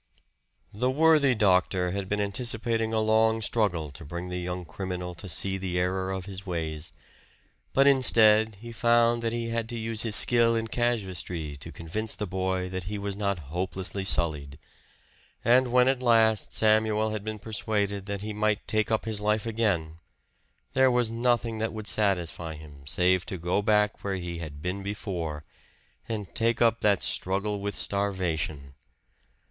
The 0.73 0.89
worthy 0.89 1.35
doctor 1.35 1.91
had 1.91 2.09
been 2.09 2.19
anticipating 2.19 2.91
a 2.91 2.97
long 2.99 3.39
struggle 3.39 3.91
to 3.91 4.03
bring 4.03 4.29
the 4.29 4.39
young 4.39 4.65
criminal 4.65 5.13
to 5.13 5.29
see 5.29 5.59
the 5.59 5.77
error 5.77 6.09
of 6.11 6.25
his 6.25 6.43
ways; 6.43 6.91
but 7.71 7.85
instead, 7.85 8.55
he 8.55 8.71
found 8.71 9.21
that 9.21 9.31
he 9.31 9.49
had 9.49 9.69
to 9.69 9.77
use 9.77 10.01
his 10.01 10.15
skill 10.15 10.55
in 10.55 10.69
casuistry 10.69 11.55
to 11.57 11.71
convince 11.71 12.15
the 12.15 12.25
boy 12.25 12.67
that 12.69 12.85
he 12.85 12.97
was 12.97 13.15
not 13.15 13.37
hopelessly 13.53 14.03
sullied. 14.03 14.57
And 15.45 15.71
when 15.71 15.87
at 15.87 16.01
last 16.01 16.51
Samuel 16.51 17.11
had 17.11 17.23
been 17.23 17.37
persuaded 17.37 18.07
that 18.07 18.23
he 18.23 18.33
might 18.33 18.67
take 18.67 18.89
up 18.89 19.05
his 19.05 19.21
life 19.21 19.45
again, 19.45 19.99
there 20.73 20.89
was 20.89 21.11
nothing 21.11 21.59
that 21.59 21.73
would 21.73 21.85
satisfy 21.85 22.55
him 22.55 22.87
save 22.87 23.23
to 23.27 23.37
go 23.37 23.61
back 23.61 24.03
where 24.03 24.15
he 24.15 24.39
had 24.39 24.63
been 24.63 24.81
before, 24.81 25.43
and 26.09 26.33
take 26.33 26.59
up 26.59 26.81
that 26.81 27.03
struggle 27.03 27.59
with 27.59 27.75
starvation. 27.75 28.73